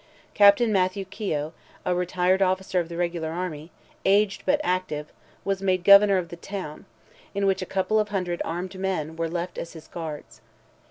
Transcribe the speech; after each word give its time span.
Captain 0.33 0.73
Matthew 0.73 1.05
Keogh, 1.05 1.53
a 1.85 1.93
retired 1.93 2.41
officer 2.41 2.79
of 2.79 2.89
the 2.89 2.97
regular 2.97 3.29
army, 3.29 3.69
aged 4.03 4.41
but 4.47 4.59
active, 4.63 5.13
was 5.45 5.61
made 5.61 5.83
governor 5.83 6.17
of 6.17 6.29
the 6.29 6.35
town, 6.37 6.85
in 7.35 7.45
which 7.45 7.61
a 7.61 7.67
couple 7.67 7.99
of 7.99 8.09
hundred 8.09 8.41
armed 8.43 8.73
men 8.79 9.15
were 9.15 9.29
left 9.29 9.59
as 9.59 9.73
his 9.73 9.87
guards. 9.87 10.41